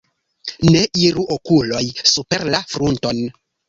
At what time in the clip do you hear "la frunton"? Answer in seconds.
2.53-3.27